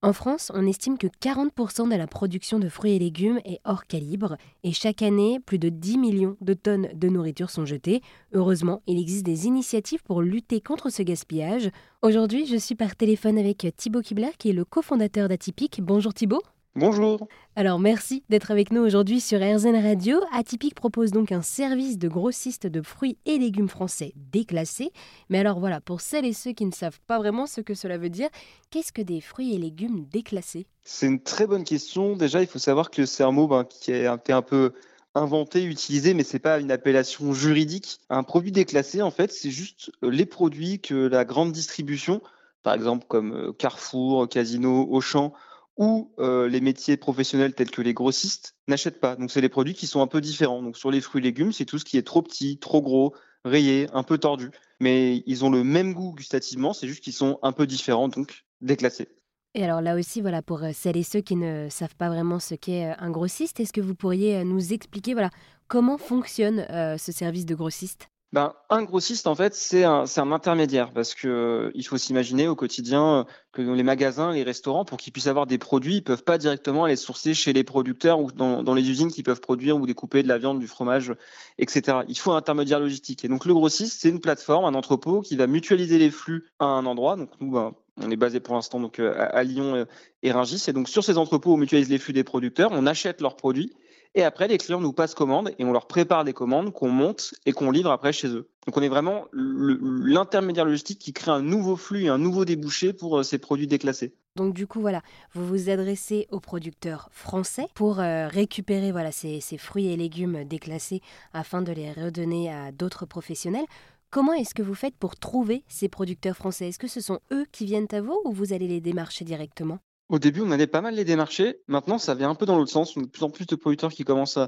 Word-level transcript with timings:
En 0.00 0.12
France, 0.12 0.52
on 0.54 0.64
estime 0.64 0.96
que 0.96 1.08
40% 1.08 1.90
de 1.90 1.96
la 1.96 2.06
production 2.06 2.60
de 2.60 2.68
fruits 2.68 2.92
et 2.92 3.00
légumes 3.00 3.40
est 3.44 3.58
hors 3.64 3.84
calibre 3.84 4.36
et 4.62 4.72
chaque 4.72 5.02
année, 5.02 5.40
plus 5.44 5.58
de 5.58 5.70
10 5.70 5.98
millions 5.98 6.36
de 6.40 6.54
tonnes 6.54 6.88
de 6.94 7.08
nourriture 7.08 7.50
sont 7.50 7.66
jetées. 7.66 8.00
Heureusement, 8.32 8.80
il 8.86 9.00
existe 9.00 9.26
des 9.26 9.46
initiatives 9.46 10.04
pour 10.04 10.22
lutter 10.22 10.60
contre 10.60 10.90
ce 10.90 11.02
gaspillage. 11.02 11.70
Aujourd'hui, 12.00 12.46
je 12.46 12.56
suis 12.56 12.76
par 12.76 12.94
téléphone 12.94 13.38
avec 13.38 13.66
Thibaut 13.76 14.02
Kibler 14.02 14.30
qui 14.38 14.50
est 14.50 14.52
le 14.52 14.64
cofondateur 14.64 15.28
d'Atypique. 15.28 15.80
Bonjour 15.82 16.14
Thibaut. 16.14 16.42
Bonjour. 16.74 17.26
Alors 17.56 17.80
merci 17.80 18.22
d'être 18.28 18.50
avec 18.50 18.70
nous 18.70 18.82
aujourd'hui 18.82 19.20
sur 19.20 19.40
RZN 19.40 19.74
Radio. 19.82 20.20
Atypique 20.32 20.74
propose 20.74 21.10
donc 21.10 21.32
un 21.32 21.42
service 21.42 21.98
de 21.98 22.06
grossiste 22.08 22.66
de 22.66 22.82
fruits 22.82 23.18
et 23.26 23.38
légumes 23.38 23.68
français 23.68 24.12
déclassés. 24.14 24.92
Mais 25.28 25.38
alors 25.38 25.58
voilà, 25.58 25.80
pour 25.80 26.00
celles 26.00 26.24
et 26.24 26.32
ceux 26.32 26.52
qui 26.52 26.66
ne 26.66 26.72
savent 26.72 27.00
pas 27.06 27.18
vraiment 27.18 27.46
ce 27.46 27.60
que 27.60 27.74
cela 27.74 27.98
veut 27.98 28.10
dire, 28.10 28.28
qu'est-ce 28.70 28.92
que 28.92 29.02
des 29.02 29.20
fruits 29.20 29.54
et 29.54 29.58
légumes 29.58 30.04
déclassés? 30.12 30.66
C'est 30.84 31.06
une 31.06 31.20
très 31.20 31.46
bonne 31.46 31.64
question. 31.64 32.16
Déjà, 32.16 32.42
il 32.42 32.46
faut 32.46 32.60
savoir 32.60 32.90
que 32.90 33.06
c'est 33.06 33.24
un 33.24 33.32
mot 33.32 33.48
ben, 33.48 33.64
qui 33.64 33.92
a 33.92 34.14
été 34.14 34.32
un 34.32 34.42
peu 34.42 34.72
inventé, 35.14 35.64
utilisé, 35.64 36.14
mais 36.14 36.22
c'est 36.22 36.38
pas 36.38 36.60
une 36.60 36.70
appellation 36.70 37.32
juridique. 37.32 37.98
Un 38.08 38.22
produit 38.22 38.52
déclassé, 38.52 39.02
en 39.02 39.10
fait, 39.10 39.32
c'est 39.32 39.50
juste 39.50 39.90
euh, 40.04 40.10
les 40.10 40.26
produits 40.26 40.80
que 40.80 40.94
la 40.94 41.24
grande 41.24 41.52
distribution, 41.52 42.22
par 42.62 42.74
exemple 42.74 43.06
comme 43.08 43.32
euh, 43.32 43.52
Carrefour, 43.52 44.28
Casino, 44.28 44.86
Auchan, 44.90 45.32
ou 45.78 46.12
euh, 46.18 46.48
les 46.48 46.60
métiers 46.60 46.96
professionnels 46.96 47.54
tels 47.54 47.70
que 47.70 47.80
les 47.80 47.94
grossistes 47.94 48.56
n'achètent 48.66 49.00
pas. 49.00 49.16
Donc 49.16 49.30
c'est 49.30 49.40
des 49.40 49.48
produits 49.48 49.74
qui 49.74 49.86
sont 49.86 50.02
un 50.02 50.08
peu 50.08 50.20
différents. 50.20 50.62
Donc 50.62 50.76
sur 50.76 50.90
les 50.90 51.00
fruits 51.00 51.22
et 51.22 51.24
légumes, 51.24 51.52
c'est 51.52 51.64
tout 51.64 51.78
ce 51.78 51.84
qui 51.84 51.96
est 51.96 52.06
trop 52.06 52.20
petit, 52.20 52.58
trop 52.58 52.82
gros, 52.82 53.14
rayé, 53.44 53.86
un 53.92 54.02
peu 54.02 54.18
tordu. 54.18 54.50
Mais 54.80 55.22
ils 55.26 55.44
ont 55.44 55.50
le 55.50 55.62
même 55.64 55.94
goût 55.94 56.12
gustativement, 56.14 56.72
c'est 56.72 56.88
juste 56.88 57.02
qu'ils 57.02 57.12
sont 57.12 57.38
un 57.42 57.52
peu 57.52 57.66
différents, 57.66 58.08
donc 58.08 58.44
déclassés. 58.60 59.08
Et 59.54 59.64
alors 59.64 59.80
là 59.80 59.96
aussi, 59.96 60.20
voilà, 60.20 60.42
pour 60.42 60.62
euh, 60.62 60.70
celles 60.74 60.96
et 60.96 61.02
ceux 61.04 61.20
qui 61.20 61.36
ne 61.36 61.68
savent 61.70 61.96
pas 61.96 62.08
vraiment 62.08 62.40
ce 62.40 62.54
qu'est 62.54 62.90
euh, 62.90 62.94
un 62.98 63.10
grossiste, 63.10 63.60
est-ce 63.60 63.72
que 63.72 63.80
vous 63.80 63.94
pourriez 63.94 64.44
nous 64.44 64.72
expliquer 64.72 65.14
voilà, 65.14 65.30
comment 65.68 65.96
fonctionne 65.96 66.66
ce 66.98 67.12
service 67.12 67.46
de 67.46 67.54
grossiste? 67.54 68.08
Ben, 68.34 68.52
un 68.68 68.82
grossiste, 68.82 69.26
en 69.26 69.34
fait, 69.34 69.54
c'est 69.54 69.84
un, 69.84 70.04
intermédiaire 70.32 70.92
parce 70.92 71.14
que 71.14 71.28
euh, 71.28 71.70
il 71.74 71.82
faut 71.86 71.96
s'imaginer 71.96 72.46
au 72.46 72.54
quotidien 72.54 73.20
euh, 73.20 73.24
que 73.52 73.62
les 73.62 73.82
magasins, 73.82 74.32
les 74.32 74.42
restaurants, 74.42 74.84
pour 74.84 74.98
qu'ils 74.98 75.14
puissent 75.14 75.28
avoir 75.28 75.46
des 75.46 75.56
produits, 75.56 75.96
ils 75.96 76.04
peuvent 76.04 76.24
pas 76.24 76.36
directement 76.36 76.84
aller 76.84 76.96
sourcer 76.96 77.32
chez 77.32 77.54
les 77.54 77.64
producteurs 77.64 78.20
ou 78.20 78.30
dans, 78.30 78.74
les 78.74 78.90
usines 78.90 79.10
qui 79.10 79.22
peuvent 79.22 79.40
produire 79.40 79.78
ou 79.78 79.86
découper 79.86 80.22
de 80.22 80.28
la 80.28 80.36
viande, 80.36 80.60
du 80.60 80.66
fromage, 80.66 81.14
etc. 81.56 82.00
Il 82.06 82.18
faut 82.18 82.32
un 82.32 82.36
intermédiaire 82.36 82.80
logistique. 82.80 83.24
Et 83.24 83.28
donc, 83.28 83.46
le 83.46 83.54
grossiste, 83.54 83.98
c'est 83.98 84.10
une 84.10 84.20
plateforme, 84.20 84.66
un 84.66 84.74
entrepôt 84.74 85.22
qui 85.22 85.34
va 85.34 85.46
mutualiser 85.46 85.98
les 85.98 86.10
flux 86.10 86.44
à 86.58 86.66
un 86.66 86.84
endroit. 86.84 87.16
Donc, 87.16 87.30
nous, 87.40 87.50
ben, 87.50 87.72
on 87.96 88.10
est 88.10 88.16
basé 88.16 88.40
pour 88.40 88.54
l'instant 88.54 88.78
donc 88.78 88.98
euh, 88.98 89.14
à, 89.16 89.42
Lyon 89.42 89.86
et 90.22 90.32
Rungis. 90.32 90.64
Et 90.68 90.74
donc, 90.74 90.90
sur 90.90 91.02
ces 91.02 91.16
entrepôts, 91.16 91.54
on 91.54 91.56
mutualise 91.56 91.88
les 91.88 91.98
flux 91.98 92.12
des 92.12 92.24
producteurs, 92.24 92.72
on 92.72 92.86
achète 92.86 93.22
leurs 93.22 93.36
produits 93.36 93.72
et 94.14 94.22
après, 94.22 94.48
les 94.48 94.58
clients 94.58 94.80
nous 94.80 94.92
passent 94.92 95.14
commande 95.14 95.52
et 95.58 95.64
on 95.64 95.72
leur 95.72 95.86
prépare 95.86 96.24
des 96.24 96.32
commandes 96.32 96.72
qu'on 96.72 96.88
monte 96.88 97.34
et 97.46 97.52
qu'on 97.52 97.70
livre 97.70 97.90
après 97.90 98.12
chez 98.12 98.28
eux. 98.28 98.48
Donc 98.66 98.76
on 98.76 98.82
est 98.82 98.88
vraiment 98.88 99.26
l'intermédiaire 99.32 100.64
logistique 100.64 100.98
qui 100.98 101.12
crée 101.12 101.30
un 101.30 101.42
nouveau 101.42 101.76
flux 101.76 102.04
et 102.04 102.08
un 102.08 102.18
nouveau 102.18 102.44
débouché 102.44 102.92
pour 102.92 103.18
euh, 103.18 103.22
ces 103.22 103.38
produits 103.38 103.66
déclassés. 103.66 104.14
Donc 104.36 104.54
du 104.54 104.66
coup, 104.66 104.80
voilà, 104.80 105.02
vous 105.34 105.46
vous 105.46 105.70
adressez 105.70 106.26
aux 106.30 106.40
producteurs 106.40 107.08
français 107.12 107.66
pour 107.74 108.00
euh, 108.00 108.28
récupérer 108.28 108.92
voilà, 108.92 109.12
ces, 109.12 109.40
ces 109.40 109.58
fruits 109.58 109.88
et 109.88 109.96
légumes 109.96 110.44
déclassés 110.44 111.00
afin 111.32 111.62
de 111.62 111.72
les 111.72 111.92
redonner 111.92 112.52
à 112.52 112.72
d'autres 112.72 113.06
professionnels. 113.06 113.66
Comment 114.10 114.32
est-ce 114.32 114.54
que 114.54 114.62
vous 114.62 114.74
faites 114.74 114.96
pour 114.96 115.16
trouver 115.16 115.64
ces 115.68 115.88
producteurs 115.88 116.36
français? 116.36 116.68
Est-ce 116.68 116.78
que 116.78 116.88
ce 116.88 117.00
sont 117.00 117.20
eux 117.30 117.44
qui 117.52 117.66
viennent 117.66 117.88
à 117.92 118.00
vous 118.00 118.18
ou 118.24 118.32
vous 118.32 118.52
allez 118.52 118.66
les 118.66 118.80
démarcher 118.80 119.24
directement? 119.24 119.80
Au 120.08 120.18
début, 120.18 120.40
on 120.40 120.50
allait 120.50 120.66
pas 120.66 120.80
mal 120.80 120.94
les 120.94 121.04
démarcher. 121.04 121.60
Maintenant, 121.68 121.98
ça 121.98 122.14
vient 122.14 122.30
un 122.30 122.34
peu 122.34 122.46
dans 122.46 122.56
l'autre 122.56 122.70
sens. 122.70 122.96
On 122.96 123.00
a 123.00 123.04
de 123.04 123.10
plus 123.10 123.22
en 123.22 123.30
plus 123.30 123.46
de 123.46 123.56
producteurs 123.56 123.92
qui 123.92 124.04
commencent 124.04 124.38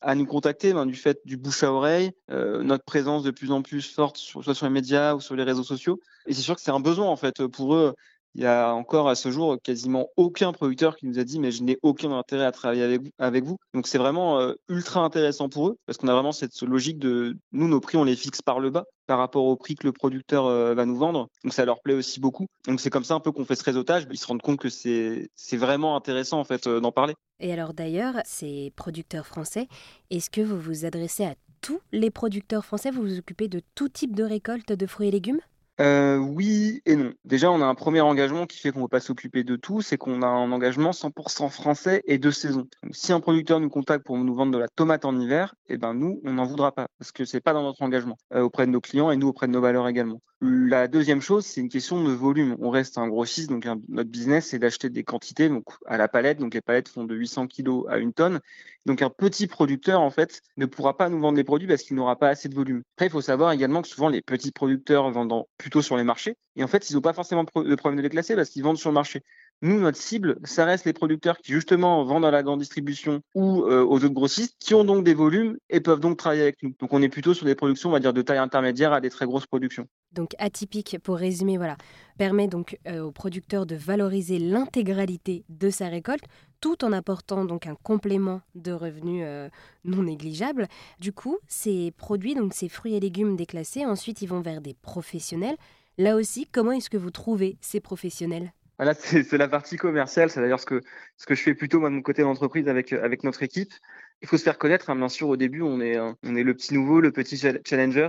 à, 0.00 0.14
nous 0.14 0.26
contacter 0.26 0.72
ben, 0.72 0.86
du 0.86 0.94
fait 0.94 1.20
du 1.24 1.36
bouche 1.36 1.64
à 1.64 1.72
oreille, 1.72 2.12
euh, 2.30 2.62
notre 2.62 2.84
présence 2.84 3.24
de 3.24 3.32
plus 3.32 3.50
en 3.50 3.62
plus 3.62 3.82
forte, 3.82 4.16
soit 4.16 4.54
sur 4.54 4.66
les 4.66 4.72
médias 4.72 5.14
ou 5.14 5.20
sur 5.20 5.34
les 5.34 5.42
réseaux 5.42 5.64
sociaux. 5.64 5.98
Et 6.26 6.34
c'est 6.34 6.42
sûr 6.42 6.54
que 6.54 6.60
c'est 6.60 6.70
un 6.70 6.78
besoin 6.78 7.08
en 7.08 7.16
fait 7.16 7.44
pour 7.48 7.74
eux. 7.74 7.94
Il 8.38 8.42
y 8.42 8.46
a 8.46 8.72
encore 8.72 9.08
à 9.08 9.16
ce 9.16 9.32
jour 9.32 9.56
quasiment 9.60 10.10
aucun 10.16 10.52
producteur 10.52 10.96
qui 10.96 11.06
nous 11.06 11.18
a 11.18 11.24
dit 11.24 11.40
mais 11.40 11.50
je 11.50 11.64
n'ai 11.64 11.76
aucun 11.82 12.12
intérêt 12.12 12.44
à 12.44 12.52
travailler 12.52 13.00
avec 13.18 13.44
vous. 13.44 13.56
Donc 13.74 13.88
c'est 13.88 13.98
vraiment 13.98 14.38
euh, 14.38 14.52
ultra 14.68 15.00
intéressant 15.00 15.48
pour 15.48 15.70
eux 15.70 15.76
parce 15.86 15.98
qu'on 15.98 16.06
a 16.06 16.14
vraiment 16.14 16.30
cette 16.30 16.62
logique 16.62 17.00
de 17.00 17.36
nous 17.50 17.66
nos 17.66 17.80
prix 17.80 17.98
on 17.98 18.04
les 18.04 18.14
fixe 18.14 18.40
par 18.40 18.60
le 18.60 18.70
bas 18.70 18.84
par 19.08 19.18
rapport 19.18 19.44
au 19.44 19.56
prix 19.56 19.74
que 19.74 19.84
le 19.84 19.92
producteur 19.92 20.46
euh, 20.46 20.72
va 20.72 20.86
nous 20.86 20.94
vendre. 20.94 21.26
Donc 21.42 21.52
ça 21.52 21.64
leur 21.64 21.80
plaît 21.80 21.94
aussi 21.94 22.20
beaucoup. 22.20 22.46
Donc 22.68 22.80
c'est 22.80 22.90
comme 22.90 23.02
ça 23.02 23.14
un 23.14 23.20
peu 23.20 23.32
qu'on 23.32 23.44
fait 23.44 23.56
ce 23.56 23.64
réseautage. 23.64 24.06
Ils 24.08 24.18
se 24.18 24.28
rendent 24.28 24.40
compte 24.40 24.60
que 24.60 24.68
c'est 24.68 25.30
c'est 25.34 25.56
vraiment 25.56 25.96
intéressant 25.96 26.38
en 26.38 26.44
fait 26.44 26.68
euh, 26.68 26.78
d'en 26.78 26.92
parler. 26.92 27.14
Et 27.40 27.52
alors 27.52 27.74
d'ailleurs 27.74 28.20
ces 28.24 28.72
producteurs 28.76 29.26
français, 29.26 29.66
est-ce 30.10 30.30
que 30.30 30.42
vous 30.42 30.60
vous 30.60 30.84
adressez 30.84 31.24
à 31.24 31.34
tous 31.60 31.80
les 31.90 32.12
producteurs 32.12 32.64
français? 32.64 32.92
Vous 32.92 33.02
vous 33.02 33.18
occupez 33.18 33.48
de 33.48 33.60
tout 33.74 33.88
type 33.88 34.14
de 34.14 34.22
récolte 34.22 34.72
de 34.72 34.86
fruits 34.86 35.08
et 35.08 35.10
légumes? 35.10 35.40
Euh, 35.80 36.16
oui 36.16 36.82
et 36.86 36.96
non. 36.96 37.12
Déjà, 37.24 37.50
on 37.50 37.60
a 37.60 37.66
un 37.66 37.74
premier 37.74 38.00
engagement 38.00 38.46
qui 38.46 38.58
fait 38.58 38.72
qu'on 38.72 38.80
ne 38.80 38.84
va 38.84 38.88
pas 38.88 39.00
s'occuper 39.00 39.44
de 39.44 39.56
tout, 39.56 39.80
c'est 39.80 39.96
qu'on 39.96 40.22
a 40.22 40.26
un 40.26 40.50
engagement 40.50 40.90
100% 40.90 41.48
français 41.50 42.02
et 42.06 42.18
de 42.18 42.30
saison. 42.30 42.68
si 42.90 43.12
un 43.12 43.20
producteur 43.20 43.60
nous 43.60 43.70
contacte 43.70 44.04
pour 44.04 44.18
nous 44.18 44.34
vendre 44.34 44.52
de 44.52 44.58
la 44.58 44.68
tomate 44.68 45.04
en 45.04 45.18
hiver, 45.18 45.54
eh 45.68 45.76
ben 45.76 45.94
nous, 45.94 46.20
on 46.24 46.32
n'en 46.32 46.44
voudra 46.46 46.72
pas 46.72 46.88
parce 46.98 47.12
que 47.12 47.24
c'est 47.24 47.40
pas 47.40 47.52
dans 47.52 47.62
notre 47.62 47.82
engagement 47.82 48.16
euh, 48.34 48.42
auprès 48.42 48.66
de 48.66 48.72
nos 48.72 48.80
clients 48.80 49.10
et 49.10 49.16
nous 49.16 49.28
auprès 49.28 49.46
de 49.46 49.52
nos 49.52 49.60
valeurs 49.60 49.86
également. 49.86 50.20
La 50.40 50.86
deuxième 50.86 51.20
chose, 51.20 51.44
c'est 51.44 51.60
une 51.60 51.68
question 51.68 52.02
de 52.04 52.12
volume. 52.12 52.56
On 52.60 52.70
reste 52.70 52.96
un 52.96 53.08
grossiste, 53.08 53.50
donc 53.50 53.66
notre 53.88 54.08
business, 54.08 54.46
c'est 54.46 54.60
d'acheter 54.60 54.88
des 54.88 55.02
quantités 55.02 55.48
donc 55.48 55.64
à 55.86 55.96
la 55.96 56.06
palette. 56.06 56.38
Donc 56.38 56.54
les 56.54 56.60
palettes 56.60 56.88
font 56.88 57.04
de 57.04 57.14
800 57.14 57.48
kg 57.48 57.88
à 57.88 57.98
une 57.98 58.12
tonne. 58.12 58.38
Donc 58.88 59.02
un 59.02 59.10
petit 59.10 59.46
producteur, 59.46 60.00
en 60.00 60.08
fait, 60.08 60.40
ne 60.56 60.64
pourra 60.64 60.96
pas 60.96 61.10
nous 61.10 61.20
vendre 61.20 61.36
les 61.36 61.44
produits 61.44 61.68
parce 61.68 61.82
qu'il 61.82 61.94
n'aura 61.94 62.16
pas 62.16 62.30
assez 62.30 62.48
de 62.48 62.54
volume. 62.54 62.82
Après, 62.96 63.08
il 63.08 63.10
faut 63.10 63.20
savoir 63.20 63.52
également 63.52 63.82
que 63.82 63.88
souvent 63.88 64.08
les 64.08 64.22
petits 64.22 64.50
producteurs 64.50 65.10
vendent 65.10 65.44
plutôt 65.58 65.82
sur 65.82 65.98
les 65.98 66.04
marchés. 66.04 66.36
Et 66.56 66.64
en 66.64 66.68
fait, 66.68 66.88
ils 66.88 66.94
n'ont 66.94 67.02
pas 67.02 67.12
forcément 67.12 67.44
de 67.44 67.74
problème 67.74 67.98
de 67.98 68.02
les 68.02 68.08
classer 68.08 68.34
parce 68.34 68.48
qu'ils 68.48 68.62
vendent 68.62 68.78
sur 68.78 68.88
le 68.88 68.94
marché. 68.94 69.22
Nous, 69.60 69.78
notre 69.78 69.98
cible, 69.98 70.38
ça 70.44 70.64
reste 70.64 70.86
les 70.86 70.94
producteurs 70.94 71.36
qui 71.36 71.52
justement 71.52 72.02
vendent 72.04 72.24
à 72.24 72.30
la 72.30 72.42
grande 72.42 72.60
distribution 72.60 73.20
ou 73.34 73.62
euh, 73.64 73.84
aux 73.84 73.96
autres 73.96 74.08
grossistes, 74.08 74.56
qui 74.58 74.72
ont 74.74 74.84
donc 74.84 75.04
des 75.04 75.12
volumes 75.12 75.58
et 75.68 75.80
peuvent 75.80 76.00
donc 76.00 76.16
travailler 76.16 76.42
avec 76.42 76.62
nous. 76.62 76.72
Donc 76.78 76.90
on 76.94 77.02
est 77.02 77.10
plutôt 77.10 77.34
sur 77.34 77.44
des 77.44 77.54
productions, 77.54 77.90
on 77.90 77.92
va 77.92 78.00
dire, 78.00 78.14
de 78.14 78.22
taille 78.22 78.38
intermédiaire 78.38 78.94
à 78.94 79.02
des 79.02 79.10
très 79.10 79.26
grosses 79.26 79.46
productions. 79.46 79.86
Donc 80.12 80.34
atypique, 80.38 80.98
pour 81.02 81.16
résumer, 81.16 81.58
voilà, 81.58 81.76
permet 82.16 82.48
donc 82.48 82.78
euh, 82.86 83.02
aux 83.02 83.12
producteurs 83.12 83.66
de 83.66 83.76
valoriser 83.76 84.38
l'intégralité 84.38 85.44
de 85.48 85.70
sa 85.70 85.88
récolte, 85.88 86.24
tout 86.60 86.84
en 86.84 86.92
apportant 86.92 87.44
donc 87.44 87.66
un 87.66 87.74
complément 87.74 88.40
de 88.54 88.72
revenus 88.72 89.22
euh, 89.24 89.48
non 89.84 90.02
négligeable. 90.02 90.66
Du 90.98 91.12
coup, 91.12 91.38
ces 91.46 91.92
produits, 91.92 92.34
donc 92.34 92.54
ces 92.54 92.68
fruits 92.68 92.94
et 92.94 93.00
légumes 93.00 93.36
déclassés, 93.36 93.84
ensuite 93.84 94.22
ils 94.22 94.28
vont 94.28 94.40
vers 94.40 94.60
des 94.60 94.74
professionnels. 94.74 95.56
Là 95.98 96.16
aussi, 96.16 96.46
comment 96.46 96.72
est-ce 96.72 96.90
que 96.90 96.96
vous 96.96 97.10
trouvez 97.10 97.58
ces 97.60 97.80
professionnels? 97.80 98.52
Voilà, 98.78 98.94
c'est 98.94 99.32
la 99.32 99.48
partie 99.48 99.76
commerciale. 99.76 100.30
C'est 100.30 100.40
d'ailleurs 100.40 100.60
ce 100.60 100.66
que, 100.66 100.80
ce 101.16 101.26
que 101.26 101.34
je 101.34 101.42
fais 101.42 101.54
plutôt 101.54 101.80
moi, 101.80 101.90
de 101.90 101.94
mon 101.96 102.02
côté 102.02 102.22
d'entreprise 102.22 102.68
avec, 102.68 102.92
avec 102.92 103.24
notre 103.24 103.42
équipe. 103.42 103.72
Il 104.22 104.28
faut 104.28 104.38
se 104.38 104.44
faire 104.44 104.58
connaître. 104.58 104.88
Hein. 104.88 104.96
Bien 104.96 105.08
sûr, 105.08 105.28
au 105.28 105.36
début, 105.36 105.62
on 105.62 105.80
est, 105.80 105.98
on 105.98 106.36
est 106.36 106.44
le 106.44 106.54
petit 106.54 106.74
nouveau, 106.74 107.00
le 107.00 107.10
petit 107.10 107.36
challenger. 107.36 108.08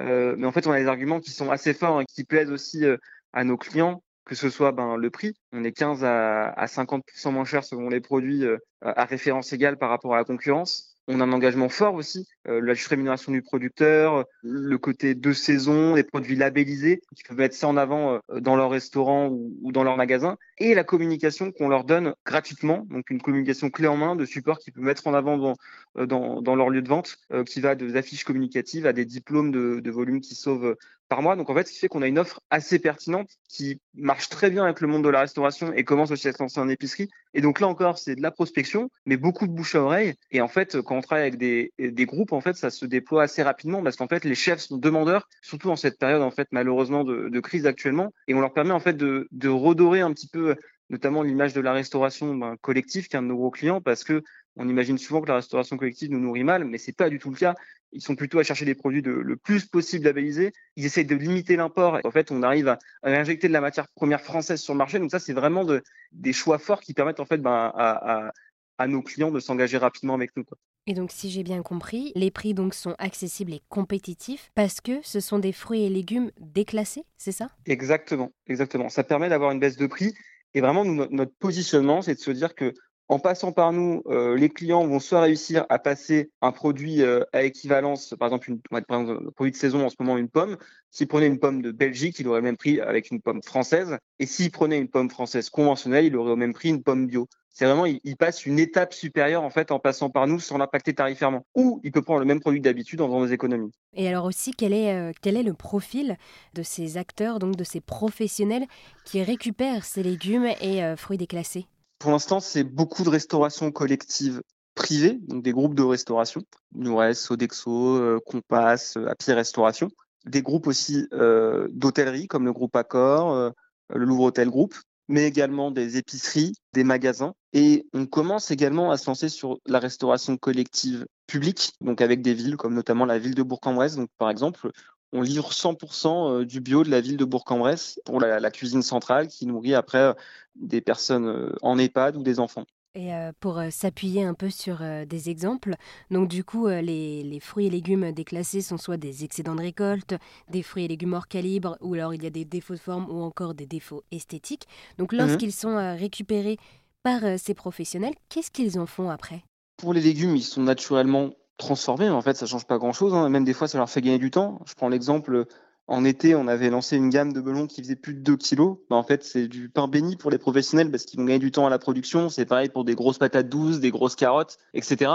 Euh, 0.00 0.34
mais 0.38 0.46
en 0.46 0.52
fait, 0.52 0.66
on 0.66 0.72
a 0.72 0.78
des 0.78 0.86
arguments 0.86 1.20
qui 1.20 1.30
sont 1.30 1.50
assez 1.50 1.74
forts 1.74 2.00
et 2.00 2.06
qui 2.06 2.24
plaisent 2.24 2.50
aussi 2.50 2.84
euh, 2.84 2.96
à 3.32 3.44
nos 3.44 3.56
clients, 3.56 4.02
que 4.24 4.34
ce 4.34 4.50
soit 4.50 4.72
ben, 4.72 4.96
le 4.96 5.10
prix. 5.10 5.36
On 5.52 5.64
est 5.64 5.72
15 5.72 6.04
à, 6.04 6.48
à 6.48 6.66
50% 6.66 7.30
moins 7.30 7.44
cher 7.44 7.64
selon 7.64 7.88
les 7.88 8.00
produits 8.00 8.44
euh, 8.44 8.58
à 8.82 9.04
référence 9.04 9.52
égale 9.52 9.76
par 9.76 9.90
rapport 9.90 10.14
à 10.14 10.18
la 10.18 10.24
concurrence. 10.24 10.96
On 11.12 11.18
a 11.18 11.24
un 11.24 11.32
engagement 11.32 11.68
fort 11.68 11.94
aussi, 11.94 12.28
euh, 12.46 12.60
la 12.60 12.72
juste 12.72 12.86
rémunération 12.86 13.32
du 13.32 13.42
producteur, 13.42 14.24
le 14.42 14.78
côté 14.78 15.16
de 15.16 15.32
saison, 15.32 15.96
les 15.96 16.04
produits 16.04 16.36
labellisés 16.36 17.00
qui 17.16 17.24
peuvent 17.24 17.36
mettre 17.36 17.56
ça 17.56 17.66
en 17.66 17.76
avant 17.76 18.20
euh, 18.30 18.40
dans 18.40 18.54
leur 18.54 18.70
restaurant 18.70 19.28
ou, 19.28 19.72
dans 19.72 19.82
leur 19.82 19.96
magasin, 19.96 20.36
et 20.58 20.72
la 20.72 20.84
communication 20.84 21.50
qu'on 21.50 21.68
leur 21.68 21.82
donne 21.82 22.14
gratuitement, 22.24 22.86
donc 22.90 23.10
une 23.10 23.20
communication 23.20 23.70
clé 23.70 23.88
en 23.88 23.96
main 23.96 24.14
de 24.14 24.24
support 24.24 24.60
qu'ils 24.60 24.72
peuvent 24.72 24.84
mettre 24.84 25.08
en 25.08 25.14
avant 25.14 25.36
dans, 25.36 25.56
euh, 25.98 26.06
dans, 26.06 26.54
leur 26.54 26.70
lieu 26.70 26.80
de 26.80 26.88
vente, 26.88 27.16
qui 27.44 27.60
va 27.60 27.74
des 27.74 27.96
affiches 27.96 28.22
communicatives 28.22 28.86
à 28.86 28.92
des 28.92 29.04
diplômes 29.04 29.50
de 29.50 29.90
volume 29.90 30.20
qui 30.20 30.36
sauvent 30.36 30.76
par 31.10 31.20
mois. 31.20 31.36
Donc 31.36 31.50
en 31.50 31.54
fait, 31.54 31.66
ce 31.66 31.72
qui 31.72 31.78
fait 31.80 31.88
qu'on 31.88 32.00
a 32.00 32.06
une 32.06 32.18
offre 32.18 32.40
assez 32.48 32.78
pertinente 32.78 33.28
qui 33.48 33.80
marche 33.94 34.30
très 34.30 34.48
bien 34.48 34.64
avec 34.64 34.80
le 34.80 34.86
monde 34.86 35.04
de 35.04 35.10
la 35.10 35.20
restauration 35.20 35.72
et 35.74 35.84
commence 35.84 36.10
aussi 36.10 36.28
à 36.28 36.32
se 36.32 36.42
lancer 36.42 36.60
en 36.60 36.68
épicerie. 36.68 37.10
Et 37.34 37.42
donc 37.42 37.60
là 37.60 37.66
encore, 37.66 37.98
c'est 37.98 38.14
de 38.14 38.22
la 38.22 38.30
prospection, 38.30 38.90
mais 39.04 39.18
beaucoup 39.18 39.46
de 39.46 39.52
bouche 39.52 39.74
à 39.74 39.82
oreille. 39.82 40.14
Et 40.30 40.40
en 40.40 40.48
fait, 40.48 40.80
quand 40.80 40.96
on 40.96 41.00
travaille 41.02 41.26
avec 41.26 41.36
des, 41.36 41.72
groupes, 42.06 42.32
en 42.32 42.40
fait, 42.40 42.56
ça 42.56 42.70
se 42.70 42.86
déploie 42.86 43.24
assez 43.24 43.42
rapidement 43.42 43.82
parce 43.82 43.96
qu'en 43.96 44.08
fait, 44.08 44.24
les 44.24 44.34
chefs 44.34 44.60
sont 44.60 44.78
demandeurs, 44.78 45.28
surtout 45.42 45.68
en 45.70 45.76
cette 45.76 45.98
période, 45.98 46.22
en 46.22 46.30
fait, 46.30 46.48
malheureusement, 46.52 47.04
de, 47.04 47.40
crise 47.40 47.66
actuellement. 47.66 48.12
Et 48.28 48.34
on 48.34 48.40
leur 48.40 48.52
permet, 48.52 48.72
en 48.72 48.80
fait, 48.80 48.96
de, 48.96 49.26
de 49.32 49.48
redorer 49.48 50.00
un 50.00 50.12
petit 50.12 50.28
peu, 50.28 50.54
notamment 50.90 51.22
l'image 51.22 51.54
de 51.54 51.60
la 51.60 51.72
restauration 51.72 52.34
ben, 52.34 52.56
collective, 52.60 53.08
qui 53.08 53.16
est 53.16 53.18
un 53.18 53.22
de 53.22 53.28
nos 53.28 53.36
gros 53.36 53.50
clients, 53.50 53.80
parce 53.80 54.04
que 54.04 54.22
on 54.56 54.68
imagine 54.68 54.98
souvent 54.98 55.20
que 55.20 55.28
la 55.28 55.36
restauration 55.36 55.76
collective 55.76 56.10
nous 56.10 56.20
nourrit 56.20 56.44
mal, 56.44 56.64
mais 56.64 56.78
c'est 56.78 56.92
pas 56.94 57.08
du 57.08 57.18
tout 57.18 57.30
le 57.30 57.36
cas. 57.36 57.54
Ils 57.92 58.02
sont 58.02 58.16
plutôt 58.16 58.38
à 58.38 58.42
chercher 58.42 58.64
des 58.64 58.74
produits 58.74 59.02
de, 59.02 59.10
le 59.10 59.36
plus 59.36 59.66
possible 59.66 60.04
labellisés. 60.04 60.52
Ils 60.76 60.84
essaient 60.84 61.04
de 61.04 61.16
limiter 61.16 61.56
l'import. 61.56 61.98
En 62.04 62.10
fait, 62.10 62.30
on 62.30 62.42
arrive 62.42 62.68
à, 62.68 62.78
réinjecter 63.02 63.48
de 63.48 63.52
la 63.52 63.60
matière 63.60 63.88
première 63.88 64.20
française 64.20 64.60
sur 64.60 64.74
le 64.74 64.78
marché. 64.78 64.98
Donc 64.98 65.10
ça, 65.10 65.18
c'est 65.18 65.32
vraiment 65.32 65.64
de, 65.64 65.82
des 66.12 66.32
choix 66.32 66.58
forts 66.58 66.80
qui 66.80 66.94
permettent 66.94 67.20
en 67.20 67.26
fait 67.26 67.38
ben, 67.38 67.72
à, 67.74 68.32
à, 68.78 68.86
nos 68.86 69.02
clients 69.02 69.30
de 69.30 69.40
s'engager 69.40 69.76
rapidement 69.76 70.14
avec 70.14 70.36
nous. 70.36 70.44
Et 70.86 70.94
donc, 70.94 71.10
si 71.12 71.30
j'ai 71.30 71.42
bien 71.42 71.62
compris, 71.62 72.12
les 72.14 72.30
prix 72.30 72.54
donc 72.54 72.74
sont 72.74 72.94
accessibles 72.98 73.52
et 73.52 73.60
compétitifs 73.68 74.50
parce 74.54 74.80
que 74.80 75.00
ce 75.02 75.20
sont 75.20 75.38
des 75.38 75.52
fruits 75.52 75.84
et 75.84 75.90
légumes 75.90 76.30
déclassés, 76.40 77.04
c'est 77.18 77.32
ça? 77.32 77.50
Exactement, 77.66 78.32
exactement. 78.46 78.88
Ça 78.88 79.04
permet 79.04 79.28
d'avoir 79.28 79.50
une 79.50 79.60
baisse 79.60 79.76
de 79.76 79.86
prix. 79.86 80.14
Et 80.54 80.60
vraiment, 80.60 80.84
notre 80.84 81.32
positionnement, 81.38 82.02
c'est 82.02 82.14
de 82.14 82.20
se 82.20 82.30
dire 82.30 82.54
que 82.54 82.74
en 83.10 83.18
passant 83.18 83.50
par 83.50 83.72
nous, 83.72 84.04
euh, 84.06 84.36
les 84.36 84.48
clients 84.48 84.86
vont 84.86 85.00
soit 85.00 85.22
réussir 85.22 85.66
à 85.68 85.80
passer 85.80 86.30
un 86.42 86.52
produit 86.52 87.02
euh, 87.02 87.24
à 87.32 87.42
équivalence, 87.42 88.14
par 88.16 88.28
exemple, 88.28 88.50
une, 88.50 88.60
un 88.70 89.16
produit 89.34 89.50
de 89.50 89.56
saison 89.56 89.84
en 89.84 89.88
ce 89.88 89.96
moment, 89.98 90.16
une 90.16 90.28
pomme. 90.28 90.56
S'il 90.92 91.08
prenait 91.08 91.26
une 91.26 91.40
pomme 91.40 91.60
de 91.60 91.72
Belgique, 91.72 92.20
il 92.20 92.28
aurait 92.28 92.38
le 92.38 92.44
même 92.44 92.56
prix 92.56 92.80
avec 92.80 93.10
une 93.10 93.20
pomme 93.20 93.42
française. 93.42 93.98
Et 94.20 94.26
s'il 94.26 94.52
prenait 94.52 94.78
une 94.78 94.86
pomme 94.86 95.10
française 95.10 95.50
conventionnelle, 95.50 96.04
il 96.04 96.16
aurait 96.16 96.30
au 96.30 96.36
même 96.36 96.52
prix 96.52 96.68
une 96.68 96.84
pomme 96.84 97.08
bio. 97.08 97.26
C'est 97.48 97.64
vraiment, 97.64 97.84
il, 97.84 98.16
passe 98.16 98.46
une 98.46 98.60
étape 98.60 98.94
supérieure 98.94 99.42
en 99.42 99.50
fait 99.50 99.72
en 99.72 99.80
passant 99.80 100.08
par 100.08 100.28
nous 100.28 100.38
sans 100.38 100.56
l'impacter 100.56 100.94
tarifairement. 100.94 101.44
Ou 101.56 101.80
il 101.82 101.90
peut 101.90 102.02
prendre 102.02 102.20
le 102.20 102.26
même 102.26 102.38
produit 102.38 102.60
d'habitude 102.60 103.00
en 103.00 103.08
faisant 103.08 103.26
des 103.26 103.32
économies. 103.32 103.72
Et 103.92 104.06
alors 104.06 104.24
aussi, 104.24 104.52
quel 104.52 104.72
est, 104.72 104.94
euh, 104.94 105.10
quel 105.20 105.36
est 105.36 105.42
le 105.42 105.54
profil 105.54 106.16
de 106.54 106.62
ces 106.62 106.96
acteurs, 106.96 107.40
donc 107.40 107.56
de 107.56 107.64
ces 107.64 107.80
professionnels 107.80 108.66
qui 109.04 109.20
récupèrent 109.24 109.84
ces 109.84 110.04
légumes 110.04 110.46
et 110.60 110.94
fruits 110.96 111.18
déclassés? 111.18 111.66
Pour 112.00 112.10
l'instant, 112.10 112.40
c'est 112.40 112.64
beaucoup 112.64 113.04
de 113.04 113.10
restauration 113.10 113.70
collective 113.70 114.42
privée, 114.74 115.18
donc 115.28 115.44
des 115.44 115.52
groupes 115.52 115.74
de 115.74 115.82
restauration, 115.82 116.40
Nourès, 116.74 117.20
Sodexo, 117.20 117.96
euh, 117.96 118.18
Compass, 118.24 118.96
euh, 118.96 119.06
Happy 119.06 119.32
Restauration, 119.32 119.90
des 120.24 120.40
groupes 120.40 120.66
aussi 120.66 121.06
euh, 121.12 121.68
d'hôtellerie 121.70 122.26
comme 122.26 122.46
le 122.46 122.54
groupe 122.54 122.74
Accor, 122.74 123.52
le 123.90 124.04
Louvre 124.04 124.24
Hôtel 124.24 124.48
Group, 124.48 124.74
mais 125.08 125.26
également 125.26 125.70
des 125.70 125.98
épiceries, 125.98 126.54
des 126.72 126.84
magasins. 126.84 127.34
Et 127.52 127.86
on 127.92 128.06
commence 128.06 128.50
également 128.50 128.90
à 128.90 128.96
se 128.96 129.06
lancer 129.06 129.28
sur 129.28 129.58
la 129.66 129.78
restauration 129.78 130.38
collective 130.38 131.04
publique, 131.26 131.72
donc 131.82 132.00
avec 132.00 132.22
des 132.22 132.32
villes 132.32 132.56
comme 132.56 132.74
notamment 132.74 133.04
la 133.04 133.18
ville 133.18 133.34
de 133.34 133.42
Bourg-en-Bresse. 133.42 133.96
Donc 133.96 134.08
par 134.16 134.30
exemple, 134.30 134.70
on 135.12 135.22
livre 135.22 135.50
100% 135.50 136.40
euh, 136.40 136.44
du 136.44 136.60
bio 136.60 136.84
de 136.84 136.90
la 136.90 137.00
ville 137.00 137.16
de 137.16 137.24
Bourg-en-Bresse 137.24 138.00
pour 138.04 138.20
la, 138.20 138.50
cuisine 138.50 138.82
centrale 138.82 139.28
qui 139.28 139.46
nourrit 139.46 139.74
après 139.74 139.98
euh, 139.98 140.12
des 140.56 140.80
personnes 140.80 141.26
euh, 141.26 141.54
en 141.62 141.78
EHPAD 141.78 142.16
ou 142.16 142.22
des 142.22 142.40
enfants. 142.40 142.64
Et 142.96 143.12
pour 143.38 143.62
s'appuyer 143.70 144.24
un 144.24 144.34
peu 144.34 144.50
sur 144.50 144.82
des 145.06 145.30
exemples, 145.30 145.76
donc 146.10 146.26
du 146.26 146.42
coup, 146.42 146.66
les, 146.66 147.38
fruits 147.40 147.68
et 147.68 147.70
légumes 147.70 148.10
déclassés 148.10 148.62
sont 148.62 148.78
soit 148.78 148.96
des 148.96 149.22
excédents 149.22 149.54
de 149.54 149.60
récolte, 149.60 150.16
des 150.50 150.64
fruits 150.64 150.86
et 150.86 150.88
légumes 150.88 151.12
hors 151.12 151.28
calibre, 151.28 151.78
ou 151.82 151.94
alors 151.94 152.14
il 152.14 152.24
y 152.24 152.26
a 152.26 152.30
des 152.30 152.44
défauts 152.44 152.74
de 152.74 152.80
forme 152.80 153.08
ou 153.08 153.22
encore 153.22 153.54
des 153.54 153.66
défauts 153.66 154.02
esthétiques. 154.10 154.66
Donc 154.98 155.12
mmh 155.12 155.18
lorsqu'ils 155.18 155.52
sont 155.52 155.76
récupérés 155.96 156.58
par 157.04 157.20
ces 157.38 157.54
professionnels, 157.54 158.14
qu'est-ce 158.28 158.50
qu'ils 158.50 158.80
en 158.80 158.86
font 158.86 159.08
après? 159.08 159.44
Pour 159.76 159.94
les 159.94 160.00
légumes, 160.00 160.34
ils 160.34 160.42
sont 160.42 160.62
naturellement 160.62 161.30
transformer, 161.60 162.06
mais 162.06 162.10
en 162.10 162.22
fait, 162.22 162.36
ça 162.36 162.46
change 162.46 162.66
pas 162.66 162.78
grand-chose. 162.78 163.14
Hein. 163.14 163.28
Même 163.28 163.44
des 163.44 163.52
fois, 163.52 163.68
ça 163.68 163.78
leur 163.78 163.88
fait 163.88 164.00
gagner 164.00 164.18
du 164.18 164.30
temps. 164.30 164.60
Je 164.66 164.74
prends 164.74 164.88
l'exemple, 164.88 165.46
en 165.86 166.04
été, 166.04 166.34
on 166.34 166.46
avait 166.46 166.70
lancé 166.70 166.96
une 166.96 167.10
gamme 167.10 167.32
de 167.32 167.40
melons 167.40 167.66
qui 167.66 167.82
faisait 167.82 167.96
plus 167.96 168.14
de 168.14 168.20
2 168.20 168.36
kilos. 168.36 168.78
Bah, 168.88 168.96
en 168.96 169.02
fait, 169.02 169.24
c'est 169.24 169.48
du 169.48 169.68
pain 169.68 169.88
béni 169.88 170.16
pour 170.16 170.30
les 170.30 170.38
professionnels 170.38 170.90
parce 170.90 171.04
qu'ils 171.04 171.18
vont 171.18 171.26
gagner 171.26 171.38
du 171.38 171.50
temps 171.50 171.66
à 171.66 171.70
la 171.70 171.78
production. 171.78 172.28
C'est 172.28 172.46
pareil 172.46 172.68
pour 172.68 172.84
des 172.84 172.94
grosses 172.94 173.18
patates 173.18 173.48
douces, 173.48 173.80
des 173.80 173.90
grosses 173.90 174.16
carottes, 174.16 174.58
etc. 174.74 175.10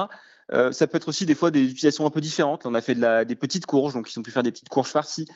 Euh, 0.51 0.71
ça 0.71 0.85
peut 0.85 0.97
être 0.97 1.07
aussi 1.07 1.25
des 1.25 1.33
fois 1.33 1.49
des 1.49 1.63
utilisations 1.63 2.05
un 2.05 2.09
peu 2.09 2.21
différentes. 2.21 2.65
On 2.65 2.75
a 2.75 2.81
fait 2.81 2.95
des 3.25 3.35
petites 3.35 3.65
courges, 3.65 3.93
donc 3.93 4.11
ils 4.11 4.19
ont 4.19 4.23
pu 4.23 4.31
faire 4.31 4.43
des 4.43 4.51
petites 4.51 4.69
courges 4.69 4.89
farcies. 4.89 5.27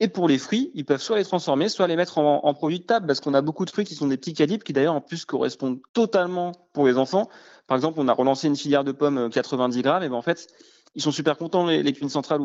Et 0.00 0.08
pour 0.08 0.28
les 0.28 0.38
fruits, 0.38 0.70
ils 0.74 0.84
peuvent 0.84 1.02
soit 1.02 1.18
les 1.18 1.24
transformer, 1.24 1.68
soit 1.68 1.88
les 1.88 1.96
mettre 1.96 2.18
en, 2.18 2.44
en 2.44 2.54
produits 2.54 2.78
de 2.78 2.84
table, 2.84 3.06
parce 3.06 3.20
qu'on 3.20 3.34
a 3.34 3.42
beaucoup 3.42 3.64
de 3.64 3.70
fruits 3.70 3.84
qui 3.84 3.96
sont 3.96 4.06
des 4.06 4.16
petits 4.16 4.32
calibres, 4.32 4.62
qui 4.62 4.72
d'ailleurs 4.72 4.94
en 4.94 5.00
plus 5.00 5.24
correspondent 5.24 5.80
totalement 5.92 6.52
pour 6.72 6.86
les 6.86 6.96
enfants. 6.96 7.28
Par 7.66 7.76
exemple, 7.76 7.98
on 8.00 8.06
a 8.06 8.12
relancé 8.12 8.46
une 8.46 8.56
filière 8.56 8.84
de 8.84 8.92
pommes 8.92 9.28
90 9.30 9.78
euh, 9.78 9.82
grammes, 9.82 10.02
et 10.04 10.08
ben 10.08 10.14
en 10.14 10.22
fait, 10.22 10.46
ils 10.94 11.02
sont 11.02 11.10
super 11.10 11.36
contents 11.36 11.66
les, 11.66 11.82
les 11.82 11.92
cuisines 11.92 12.10
centrales 12.10 12.40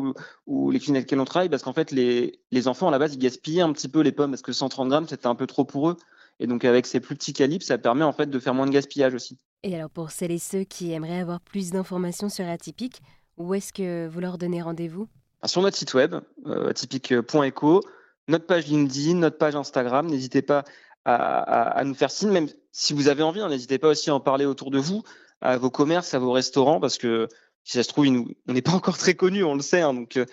ou, 0.46 0.70
les 0.70 0.78
cuisines 0.78 0.96
avec 0.96 1.06
lesquelles 1.06 1.20
on 1.20 1.24
travaille, 1.24 1.48
parce 1.48 1.62
qu'en 1.62 1.72
fait, 1.72 1.92
les, 1.92 2.40
les, 2.50 2.68
enfants 2.68 2.88
à 2.88 2.90
la 2.90 2.98
base, 2.98 3.14
ils 3.14 3.18
gaspillaient 3.18 3.62
un 3.62 3.72
petit 3.72 3.88
peu 3.88 4.00
les 4.00 4.12
pommes, 4.12 4.30
parce 4.30 4.42
que 4.42 4.52
130 4.52 4.88
grammes, 4.88 5.08
c'était 5.08 5.28
un 5.28 5.34
peu 5.36 5.46
trop 5.46 5.64
pour 5.64 5.90
eux. 5.90 5.96
Et 6.40 6.46
donc 6.46 6.64
avec 6.64 6.86
ces 6.86 7.00
plus 7.00 7.14
petits 7.14 7.32
calibres, 7.32 7.64
ça 7.64 7.78
permet 7.78 8.04
en 8.04 8.12
fait 8.12 8.26
de 8.26 8.38
faire 8.40 8.54
moins 8.54 8.66
de 8.66 8.72
gaspillage 8.72 9.14
aussi. 9.14 9.38
Et 9.62 9.74
alors 9.76 9.90
pour 9.90 10.10
celles 10.10 10.32
et 10.32 10.38
ceux 10.38 10.64
qui 10.64 10.92
aimeraient 10.92 11.20
avoir 11.20 11.40
plus 11.40 11.70
d'informations 11.70 12.28
sur 12.28 12.46
Atypique, 12.46 13.02
où 13.36 13.54
est-ce 13.54 13.72
que 13.72 14.08
vous 14.08 14.20
leur 14.20 14.36
donnez 14.36 14.60
rendez-vous? 14.60 15.08
Sur 15.46 15.62
notre 15.62 15.76
site 15.76 15.94
web, 15.94 16.16
euh, 16.46 16.70
atypique.eco, 16.70 17.82
notre 18.28 18.46
page 18.46 18.66
LinkedIn, 18.66 19.14
notre 19.14 19.36
page 19.36 19.56
Instagram. 19.56 20.06
N'hésitez 20.06 20.42
pas 20.42 20.64
à, 21.04 21.82
nous 21.84 21.94
faire 21.94 22.10
signe, 22.10 22.30
même 22.30 22.48
si 22.72 22.94
vous 22.94 23.08
avez 23.08 23.22
envie. 23.22 23.40
Hein, 23.40 23.48
n'hésitez 23.48 23.78
pas 23.78 23.88
aussi 23.88 24.10
à 24.10 24.14
en 24.14 24.20
parler 24.20 24.46
autour 24.46 24.70
de 24.70 24.78
vous, 24.78 25.02
à 25.40 25.58
vos 25.58 25.70
commerces, 25.70 26.14
à 26.14 26.18
vos 26.18 26.32
restaurants, 26.32 26.80
parce 26.80 26.96
que 26.96 27.28
si 27.62 27.78
ça 27.78 27.82
se 27.82 27.88
trouve, 27.88 28.06
on 28.06 28.52
n'est 28.52 28.62
pas 28.62 28.72
encore 28.74 28.96
très 28.96 29.14
connu, 29.14 29.44
on 29.44 29.54
le 29.54 29.62
sait, 29.62 29.80
hein, 29.80 29.92
donc 29.92 30.16
euh, 30.16 30.24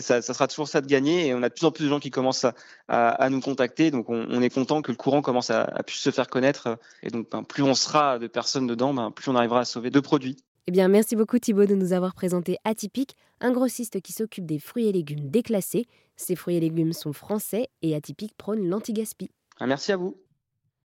ça, 0.00 0.22
sera 0.22 0.46
toujours 0.46 0.68
ça 0.68 0.80
de 0.80 0.86
gagner. 0.86 1.28
Et 1.28 1.34
on 1.34 1.42
a 1.42 1.48
de 1.48 1.54
plus 1.54 1.66
en 1.66 1.72
plus 1.72 1.84
de 1.84 1.88
gens 1.88 2.00
qui 2.00 2.10
commencent 2.10 2.46
à, 2.88 3.28
nous 3.30 3.40
contacter, 3.40 3.90
donc 3.90 4.08
on, 4.08 4.42
est 4.42 4.50
content 4.50 4.82
que 4.82 4.92
le 4.92 4.96
courant 4.96 5.22
commence 5.22 5.50
à, 5.50 5.72
se 5.88 6.10
faire 6.10 6.28
connaître. 6.28 6.78
Et 7.02 7.10
donc, 7.10 7.30
ben, 7.30 7.42
plus 7.42 7.62
on 7.62 7.74
sera 7.74 8.18
de 8.18 8.28
personnes 8.28 8.66
dedans, 8.66 8.94
ben, 8.94 9.10
plus 9.10 9.30
on 9.30 9.36
arrivera 9.36 9.60
à 9.60 9.64
sauver 9.64 9.90
de 9.90 10.00
produits. 10.00 10.36
Eh 10.66 10.72
bien, 10.72 10.88
merci 10.88 11.16
beaucoup 11.16 11.38
Thibaut 11.38 11.66
de 11.66 11.74
nous 11.74 11.92
avoir 11.92 12.14
présenté 12.14 12.58
Atypique, 12.64 13.16
un 13.40 13.50
grossiste 13.50 14.00
qui 14.00 14.12
s'occupe 14.12 14.46
des 14.46 14.58
fruits 14.58 14.86
et 14.86 14.92
légumes 14.92 15.30
déclassés. 15.30 15.86
Ces 16.16 16.36
fruits 16.36 16.56
et 16.56 16.60
légumes 16.60 16.92
sont 16.92 17.12
français 17.12 17.68
et 17.82 17.94
Atypique 17.94 18.36
prône 18.36 18.68
l'anti-gaspi. 18.68 19.30
Ah, 19.58 19.66
merci 19.66 19.90
à 19.92 19.96
vous. 19.96 20.16